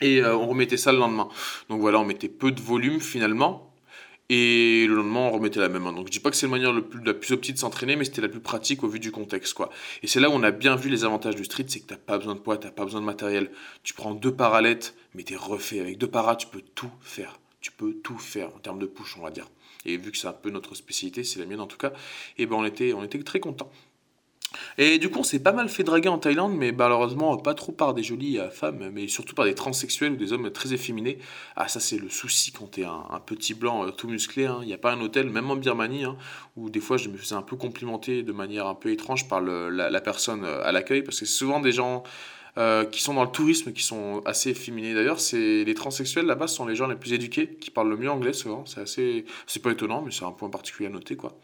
Et 0.00 0.22
euh, 0.22 0.36
on 0.36 0.46
remettait 0.46 0.76
ça 0.76 0.92
le 0.92 0.98
lendemain. 0.98 1.28
Donc 1.68 1.80
voilà, 1.80 1.98
on 1.98 2.04
mettait 2.04 2.28
peu 2.28 2.52
de 2.52 2.60
volume 2.60 3.00
finalement, 3.00 3.69
et 4.32 4.86
le 4.86 4.94
lendemain, 4.94 5.22
on 5.22 5.30
remettait 5.32 5.58
la 5.58 5.68
même 5.68 5.82
main. 5.82 5.92
Donc 5.92 6.06
je 6.06 6.12
dis 6.12 6.20
pas 6.20 6.30
que 6.30 6.36
c'est 6.36 6.46
la 6.46 6.52
manière 6.52 6.72
la 6.72 7.14
plus 7.14 7.32
optique 7.32 7.54
de 7.54 7.58
s'entraîner, 7.58 7.96
mais 7.96 8.04
c'était 8.04 8.22
la 8.22 8.28
plus 8.28 8.38
pratique 8.38 8.84
au 8.84 8.88
vu 8.88 9.00
du 9.00 9.10
contexte. 9.10 9.54
quoi. 9.54 9.70
Et 10.04 10.06
c'est 10.06 10.20
là 10.20 10.30
où 10.30 10.32
on 10.32 10.44
a 10.44 10.52
bien 10.52 10.76
vu 10.76 10.88
les 10.88 11.04
avantages 11.04 11.34
du 11.34 11.44
street, 11.44 11.64
c'est 11.66 11.80
que 11.80 11.88
tu 11.88 11.94
n'as 11.94 11.98
pas 11.98 12.16
besoin 12.16 12.36
de 12.36 12.38
poids, 12.38 12.56
tu 12.56 12.66
n'as 12.66 12.72
pas 12.72 12.84
besoin 12.84 13.00
de 13.00 13.06
matériel. 13.06 13.50
Tu 13.82 13.92
prends 13.92 14.14
deux 14.14 14.32
paralettes, 14.32 14.94
mais 15.16 15.24
tu 15.24 15.32
es 15.34 15.36
refait. 15.36 15.80
Avec 15.80 15.98
deux 15.98 16.06
paras, 16.06 16.36
tu 16.36 16.46
peux 16.46 16.62
tout 16.76 16.92
faire. 17.00 17.40
Tu 17.60 17.72
peux 17.72 17.92
tout 17.92 18.18
faire 18.18 18.54
en 18.54 18.60
termes 18.60 18.78
de 18.78 18.86
push, 18.86 19.16
on 19.18 19.22
va 19.22 19.32
dire. 19.32 19.48
Et 19.84 19.96
vu 19.96 20.12
que 20.12 20.16
c'est 20.16 20.28
un 20.28 20.32
peu 20.32 20.50
notre 20.50 20.76
spécialité, 20.76 21.24
c'est 21.24 21.40
la 21.40 21.46
mienne 21.46 21.60
en 21.60 21.66
tout 21.66 21.78
cas, 21.78 21.88
et 22.38 22.42
eh 22.42 22.46
ben 22.46 22.54
on 22.54 22.64
était, 22.64 22.92
on 22.92 23.02
était 23.02 23.20
très 23.22 23.40
contents. 23.40 23.72
Et 24.82 24.96
du 24.96 25.10
coup, 25.10 25.18
on 25.18 25.22
s'est 25.22 25.42
pas 25.42 25.52
mal 25.52 25.68
fait 25.68 25.84
draguer 25.84 26.08
en 26.08 26.16
Thaïlande, 26.16 26.56
mais 26.56 26.72
malheureusement 26.72 27.36
pas 27.36 27.52
trop 27.52 27.70
par 27.70 27.92
des 27.92 28.02
jolies 28.02 28.38
euh, 28.38 28.48
femmes, 28.48 28.88
mais 28.94 29.08
surtout 29.08 29.34
par 29.34 29.44
des 29.44 29.54
transsexuels 29.54 30.12
ou 30.12 30.16
des 30.16 30.32
hommes 30.32 30.50
très 30.50 30.72
efféminés. 30.72 31.18
Ah, 31.54 31.68
ça, 31.68 31.80
c'est 31.80 31.98
le 31.98 32.08
souci 32.08 32.50
quand 32.50 32.64
t'es 32.64 32.84
un, 32.84 33.20
petit 33.26 33.52
blanc 33.52 33.86
euh, 33.86 33.90
tout 33.90 34.08
musclé. 34.08 34.46
Hein. 34.46 34.60
Il 34.62 34.68
n'y 34.68 34.72
a 34.72 34.78
pas 34.78 34.92
un 34.92 35.00
hôtel, 35.02 35.28
même 35.28 35.50
en 35.50 35.56
Birmanie, 35.56 36.04
hein, 36.04 36.16
où 36.56 36.70
des 36.70 36.80
fois 36.80 36.96
je 36.96 37.10
me 37.10 37.18
faisais 37.18 37.34
un 37.34 37.42
peu 37.42 37.56
complimenter 37.56 38.22
de 38.22 38.32
manière 38.32 38.66
un 38.66 38.74
peu 38.74 38.90
étrange 38.90 39.28
par 39.28 39.42
la, 39.42 40.00
personne 40.00 40.46
euh, 40.46 40.64
à 40.64 40.72
l'accueil, 40.72 41.02
parce 41.02 41.20
que 41.20 41.26
c'est 41.26 41.34
souvent 41.34 41.60
des 41.60 41.72
gens. 41.72 42.02
qui 42.90 43.02
sont 43.02 43.12
dans 43.14 43.24
le 43.24 43.30
tourisme, 43.30 43.72
qui 43.74 43.82
sont 43.82 44.22
assez 44.24 44.50
efféminés 44.50 44.94
d'ailleurs, 44.94 45.20
c'est 45.20 45.62
les 45.64 45.74
transsexuels 45.74 46.26
là-bas 46.26 46.48
sont 46.48 46.66
les 46.66 46.74
gens 46.74 46.88
les 46.88 46.96
plus 46.96 47.12
éduqués, 47.12 47.48
qui 47.60 47.70
parlent 47.70 47.90
le 47.90 47.98
mieux 47.98 48.10
anglais 48.10 48.32
souvent. 48.32 48.64
C'est 48.64 48.80
assez, 48.80 49.26
c'est 49.46 49.62
pas 49.62 49.72
étonnant, 49.72 50.00
mais 50.02 50.10
c'est 50.10 50.24
un 50.24 50.32
point 50.32 50.48
particulier 50.48 50.88
à 50.88 50.92
noter 50.92 51.16
quoi. 51.16 51.36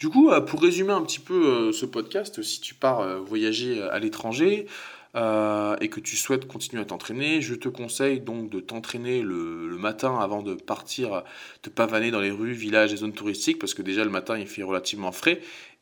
Du 0.00 0.08
coup, 0.08 0.30
euh, 0.30 0.40
pour 0.40 0.62
résumer 0.62 0.92
un 0.92 1.02
petit 1.02 1.20
peu 1.20 1.68
euh, 1.68 1.72
ce 1.72 1.84
podcast, 1.84 2.40
si 2.40 2.62
tu 2.62 2.74
pars 2.74 3.00
euh, 3.00 3.18
voyager 3.18 3.82
à 3.82 3.98
l'étranger, 3.98 4.66
et 5.12 5.88
que 5.88 5.98
tu 5.98 6.16
souhaites 6.16 6.46
continuer 6.46 6.82
à 6.82 6.84
t'entraîner, 6.84 7.42
je 7.42 7.56
te 7.56 7.68
conseille 7.68 8.20
donc 8.20 8.48
de 8.48 8.60
t'entraîner 8.60 9.22
le, 9.22 9.76
matin 9.76 10.16
avant 10.20 10.40
de 10.40 10.54
partir 10.54 11.24
te 11.62 11.70
pavaner 11.70 12.12
dans 12.12 12.20
les 12.20 12.30
rues, 12.30 12.52
villages 12.52 12.92
et 12.92 12.96
zones 12.98 13.12
touristiques, 13.12 13.58
parce 13.58 13.74
que 13.74 13.82
déjà 13.82 14.04
le 14.04 14.10
matin 14.10 14.38
il 14.38 14.46
fait 14.46 14.62
relativement 14.62 15.10
frais, 15.10 15.40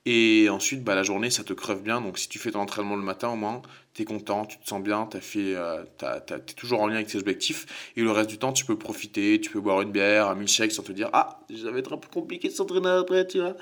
et 0.09 0.49
ensuite 0.49 0.83
bah, 0.83 0.95
la 0.95 1.03
journée 1.03 1.29
ça 1.29 1.45
te 1.45 1.53
crève 1.53 1.83
bien, 1.83 2.01
donc 2.01 2.19
si 2.19 2.29
tu 2.29 2.39
fais 2.39 2.51
ton 2.51 2.61
entraînement 2.61 2.97
le 2.97 3.03
matin 3.03 3.29
au 3.29 3.37
moins, 3.37 3.61
tu 3.93 4.03
es 4.03 4.05
content, 4.07 4.47
tu 4.47 4.59
te 4.59 4.67
sens 4.67 4.83
bien, 4.83 5.07
tu 5.07 5.19
euh, 5.37 5.85
es 6.01 6.53
toujours 6.55 6.81
en 6.81 6.87
lien 6.87 6.95
avec 6.95 7.09
tes 7.09 7.19
objectifs, 7.19 7.93
et 7.95 8.01
le 8.01 8.11
reste 8.11 8.31
du 8.31 8.39
temps 8.39 8.55
tu 8.55 8.65
peux 8.65 8.79
profiter, 8.79 9.39
tu 9.39 9.51
peux 9.51 9.61
boire 9.61 9.83
une 9.83 9.93
bière, 9.93 10.29
un 10.29 10.35
milkshake 10.35 10.73
sans 10.73 10.83
te 10.83 10.93
dire 10.93 11.11
ah 11.13 11.41
ça 11.55 11.71
va 11.71 11.79
être 11.79 11.93
un 11.93 11.99
peu 11.99 12.09
compliqué 12.09 12.49
de 12.49 12.55
s'entraîner 12.55 12.89
après, 12.89 13.27
tu 13.27 13.39
vois. 13.39 13.55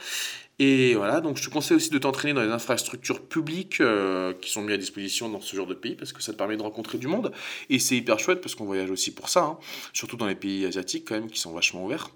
Et 0.58 0.94
voilà, 0.94 1.20
donc 1.20 1.36
je 1.36 1.44
te 1.44 1.50
conseille 1.50 1.76
aussi 1.76 1.90
de 1.90 1.98
t'entraîner 1.98 2.32
dans 2.32 2.42
les 2.42 2.50
infrastructures 2.50 3.20
publiques 3.20 3.80
euh, 3.80 4.32
qui 4.40 4.50
sont 4.50 4.62
mises 4.62 4.74
à 4.74 4.78
disposition 4.78 5.28
dans 5.28 5.40
ce 5.40 5.54
genre 5.54 5.66
de 5.66 5.74
pays 5.74 5.96
parce 5.96 6.12
que 6.12 6.22
ça 6.22 6.32
te 6.32 6.38
permet 6.38 6.56
de 6.56 6.62
rencontrer 6.62 6.96
du 6.96 7.08
monde. 7.08 7.32
Et 7.68 7.78
c'est 7.78 7.96
hyper 7.96 8.18
chouette 8.18 8.40
parce 8.40 8.54
qu'on 8.54 8.64
voyage 8.64 8.90
aussi 8.90 9.12
pour 9.12 9.28
ça, 9.28 9.42
hein. 9.42 9.58
surtout 9.92 10.16
dans 10.16 10.26
les 10.26 10.34
pays 10.34 10.64
asiatiques 10.64 11.06
quand 11.08 11.16
même 11.16 11.30
qui 11.30 11.40
sont 11.40 11.52
vachement 11.52 11.84
ouverts. 11.84 12.10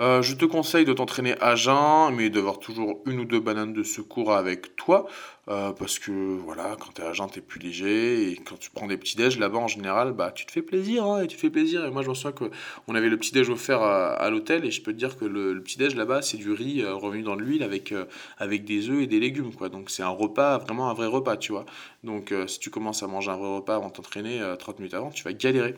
Euh, 0.00 0.22
je 0.22 0.34
te 0.34 0.46
conseille 0.46 0.86
de 0.86 0.92
t'entraîner 0.94 1.34
à 1.40 1.56
jeun, 1.56 2.14
mais 2.14 2.30
d'avoir 2.30 2.58
toujours 2.58 3.02
une 3.06 3.20
ou 3.20 3.24
deux 3.26 3.40
bananes 3.40 3.74
de 3.74 3.82
secours 3.82 4.32
avec 4.32 4.74
toi, 4.76 5.06
euh, 5.48 5.72
parce 5.72 5.98
que 5.98 6.10
voilà, 6.10 6.76
quand 6.80 6.92
tu 6.94 7.02
es 7.02 7.04
à 7.04 7.12
jeun, 7.12 7.28
tu 7.30 7.40
es 7.40 7.42
plus 7.42 7.60
léger, 7.60 8.30
et 8.30 8.36
quand 8.36 8.58
tu 8.58 8.70
prends 8.70 8.86
des 8.86 8.96
petits 8.96 9.16
déj 9.16 9.38
là-bas 9.38 9.58
en 9.58 9.68
général, 9.68 10.12
bah 10.12 10.32
tu 10.34 10.46
te 10.46 10.52
fais 10.52 10.62
plaisir, 10.62 11.04
hein, 11.04 11.22
et 11.22 11.26
tu 11.26 11.36
fais 11.36 11.50
plaisir. 11.50 11.84
Et 11.84 11.90
moi 11.90 12.02
je 12.02 12.08
me 12.08 12.14
souviens 12.14 12.32
qu'on 12.32 12.94
avait 12.94 13.10
le 13.10 13.18
petit 13.18 13.32
déj 13.32 13.50
offert 13.50 13.82
à, 13.82 14.30
l'hôtel, 14.30 14.64
et 14.64 14.70
je 14.70 14.80
peux 14.82 14.92
te 14.92 14.98
dire 14.98 15.18
que 15.18 15.26
le, 15.26 15.60
petit 15.62 15.76
déj 15.76 15.94
là-bas, 15.96 16.22
c'est 16.22 16.38
du 16.38 16.50
riz 16.52 16.80
euh, 16.82 16.94
revenu 16.94 17.22
dans 17.22 17.34
l'huile 17.34 17.62
avec, 17.62 17.92
avec 18.38 18.64
des 18.64 18.88
œufs 18.88 19.02
et 19.02 19.06
des 19.06 19.20
légumes, 19.20 19.54
quoi. 19.54 19.68
Donc 19.68 19.90
c'est 19.90 20.02
un 20.02 20.08
repas, 20.08 20.58
vraiment 20.58 20.88
un 20.90 20.94
vrai 20.94 21.06
repas, 21.06 21.36
tu 21.36 21.52
vois. 21.52 21.66
Donc 22.04 22.32
si 22.46 22.58
tu 22.58 22.70
commences 22.70 23.02
à 23.02 23.06
manger 23.06 23.30
un 23.30 23.36
vrai 23.36 23.54
repas 23.56 23.76
avant 23.76 23.88
de 23.88 23.92
t'entraîner 23.92 24.40
30 24.58 24.78
minutes 24.78 24.94
avant, 24.94 25.10
tu 25.10 25.24
vas 25.24 25.32
galérer. 25.32 25.74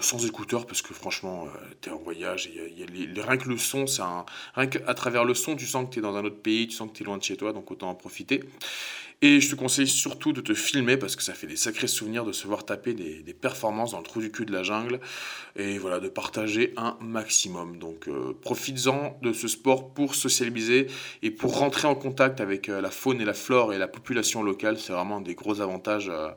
Sans 0.00 0.26
écouteurs 0.26 0.66
parce 0.66 0.82
que 0.82 0.94
franchement 0.94 1.46
tu 1.80 1.88
es 1.88 1.92
en 1.92 1.98
voyage 1.98 2.48
et 2.48 3.20
rien 3.20 3.36
que 3.36 3.48
le 3.48 3.58
son, 3.58 3.86
c'est 3.86 4.02
un, 4.02 4.24
rien 4.54 4.66
qu'à 4.66 4.94
travers 4.94 5.24
le 5.24 5.34
son, 5.34 5.56
tu 5.56 5.66
sens 5.66 5.86
que 5.86 5.94
tu 5.94 5.98
es 6.00 6.02
dans 6.02 6.16
un 6.16 6.24
autre 6.24 6.40
pays, 6.42 6.68
tu 6.68 6.76
sens 6.76 6.90
que 6.90 6.96
tu 6.96 7.02
es 7.02 7.06
loin 7.06 7.18
de 7.18 7.22
chez 7.22 7.36
toi, 7.36 7.52
donc 7.52 7.70
autant 7.70 7.90
en 7.90 7.94
profiter. 7.94 8.42
Et 9.22 9.38
je 9.38 9.50
te 9.50 9.54
conseille 9.54 9.86
surtout 9.86 10.32
de 10.32 10.40
te 10.40 10.54
filmer 10.54 10.96
parce 10.96 11.14
que 11.14 11.22
ça 11.22 11.34
fait 11.34 11.46
des 11.46 11.56
sacrés 11.56 11.88
souvenirs 11.88 12.24
de 12.24 12.32
se 12.32 12.46
voir 12.46 12.64
taper 12.64 12.94
des, 12.94 13.34
performances 13.34 13.92
dans 13.92 13.98
le 13.98 14.04
trou 14.04 14.20
du 14.20 14.30
cul 14.30 14.46
de 14.46 14.52
la 14.52 14.62
jungle 14.62 14.98
et 15.56 15.76
voilà, 15.76 16.00
de 16.00 16.08
partager 16.08 16.72
un 16.78 16.96
maximum. 17.02 17.78
Donc 17.78 18.08
euh, 18.08 18.34
profites-en 18.40 19.18
de 19.20 19.34
ce 19.34 19.46
sport 19.46 19.92
pour 19.92 20.14
socialiser 20.14 20.86
et 21.22 21.30
pour 21.30 21.58
rentrer 21.58 21.86
en 21.86 21.94
contact 21.94 22.40
avec 22.40 22.70
euh, 22.70 22.80
la 22.80 22.90
faune 22.90 23.20
et 23.20 23.26
la 23.26 23.34
flore 23.34 23.74
et 23.74 23.78
la 23.78 23.88
population 23.88 24.42
locale. 24.42 24.78
C'est 24.78 24.94
vraiment 24.94 25.18
un 25.18 25.20
des 25.20 25.34
gros 25.34 25.60
avantages 25.60 26.08
euh, 26.10 26.30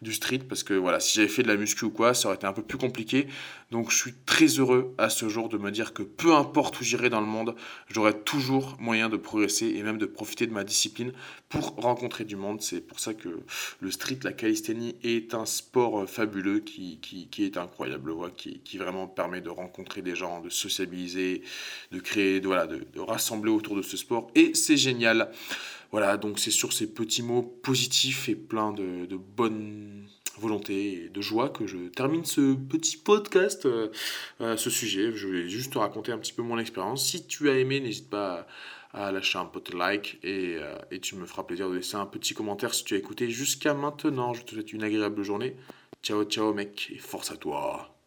du 0.00 0.14
street 0.14 0.40
parce 0.48 0.62
que 0.62 0.72
voilà, 0.72 0.98
si 0.98 1.16
j'avais 1.16 1.28
fait 1.28 1.42
de 1.42 1.48
la 1.48 1.56
muscu 1.56 1.84
ou 1.84 1.90
quoi, 1.90 2.14
ça 2.14 2.28
aurait 2.28 2.36
été 2.36 2.46
un 2.46 2.54
peu 2.54 2.62
plus 2.62 2.78
compliqué. 2.78 3.26
Donc 3.70 3.90
je 3.90 3.96
suis 3.96 4.14
très 4.24 4.46
heureux 4.46 4.94
à 4.96 5.10
ce 5.10 5.28
jour 5.28 5.50
de 5.50 5.58
me 5.58 5.70
dire 5.70 5.92
que 5.92 6.02
peu 6.02 6.34
importe 6.34 6.80
où 6.80 6.84
j'irai 6.84 7.10
dans 7.10 7.20
le 7.20 7.26
monde, 7.26 7.54
j'aurai 7.88 8.18
toujours 8.18 8.76
moyen 8.80 9.10
de 9.10 9.18
progresser 9.18 9.66
et 9.76 9.82
même 9.82 9.98
de 9.98 10.06
profiter 10.06 10.46
de 10.46 10.52
ma 10.52 10.64
discipline 10.64 11.12
pour 11.50 11.74
rencontrer 11.76 12.24
du 12.30 12.36
monde. 12.36 12.62
C'est 12.62 12.80
pour 12.80 13.00
ça 13.00 13.12
que 13.12 13.28
le 13.80 13.90
street, 13.90 14.20
la 14.22 14.32
calisthénie 14.32 14.96
est 15.02 15.34
un 15.34 15.44
sport 15.44 16.00
euh, 16.00 16.06
fabuleux 16.06 16.60
qui, 16.60 16.98
qui, 17.00 17.44
est 17.44 17.56
incroyable, 17.56 18.12
qui, 18.36 18.60
qui, 18.60 18.78
vraiment 18.78 19.06
permet 19.06 19.40
de 19.40 19.50
rencontrer 19.50 20.00
des 20.00 20.14
gens, 20.14 20.40
de 20.40 20.48
sociabiliser, 20.48 21.42
de 21.90 21.98
créer, 21.98 22.40
de, 22.40 22.46
voilà, 22.46 22.66
de, 22.66 23.00
rassembler 23.00 23.50
autour 23.50 23.76
de 23.76 23.82
ce 23.82 23.96
sport. 23.96 24.30
Et 24.34 24.54
c'est 24.54 24.76
génial. 24.76 25.30
Voilà, 25.90 26.16
donc 26.16 26.38
c'est 26.38 26.52
sur 26.52 26.72
ces 26.72 26.86
petits 26.86 27.22
mots 27.22 27.42
positifs 27.42 28.28
et 28.28 28.36
pleins 28.36 28.72
de, 28.72 29.06
de 29.06 29.16
bonne 29.16 30.06
volonté 30.38 31.04
et 31.04 31.08
de 31.08 31.20
joie 31.20 31.48
que 31.48 31.66
je 31.66 31.76
termine 31.88 32.24
ce 32.24 32.54
petit 32.54 32.96
podcast 32.96 33.66
euh, 33.66 33.88
à 34.38 34.56
ce 34.56 34.70
sujet. 34.70 35.12
Je 35.12 35.26
voulais 35.26 35.48
juste 35.48 35.72
te 35.72 35.78
raconter 35.78 36.12
un 36.12 36.18
petit 36.18 36.32
peu 36.32 36.42
mon 36.42 36.58
expérience. 36.58 37.04
Si 37.04 37.26
tu 37.26 37.50
as 37.50 37.58
aimé, 37.58 37.80
n'hésite 37.80 38.08
pas 38.08 38.46
à 38.92 39.12
lâcher 39.12 39.38
un 39.38 39.44
petit 39.46 39.76
like 39.76 40.18
et, 40.22 40.56
euh, 40.58 40.74
et 40.90 41.00
tu 41.00 41.14
me 41.16 41.26
feras 41.26 41.44
plaisir 41.44 41.68
de 41.68 41.76
laisser 41.76 41.96
un 41.96 42.06
petit 42.06 42.34
commentaire 42.34 42.74
si 42.74 42.84
tu 42.84 42.94
as 42.94 42.98
écouté 42.98 43.30
jusqu'à 43.30 43.74
maintenant. 43.74 44.34
Je 44.34 44.42
te 44.42 44.50
souhaite 44.50 44.72
une 44.72 44.82
agréable 44.82 45.22
journée. 45.22 45.56
Ciao, 46.02 46.24
ciao 46.24 46.52
mec 46.54 46.90
et 46.90 46.98
force 46.98 47.30
à 47.30 47.36
toi. 47.36 47.99